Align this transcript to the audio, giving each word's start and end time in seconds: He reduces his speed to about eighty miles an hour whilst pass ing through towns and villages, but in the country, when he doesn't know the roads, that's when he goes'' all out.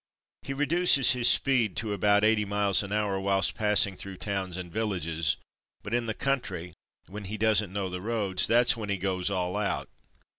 He 0.41 0.55
reduces 0.55 1.11
his 1.11 1.29
speed 1.29 1.77
to 1.77 1.93
about 1.93 2.23
eighty 2.23 2.43
miles 2.43 2.81
an 2.81 2.91
hour 2.91 3.19
whilst 3.19 3.53
pass 3.53 3.85
ing 3.85 3.95
through 3.95 4.17
towns 4.17 4.57
and 4.57 4.71
villages, 4.71 5.37
but 5.83 5.93
in 5.93 6.07
the 6.07 6.15
country, 6.15 6.73
when 7.07 7.25
he 7.25 7.37
doesn't 7.37 7.71
know 7.71 7.87
the 7.87 8.01
roads, 8.01 8.47
that's 8.47 8.75
when 8.75 8.89
he 8.89 8.97
goes'' 8.97 9.29
all 9.29 9.55
out. 9.55 9.89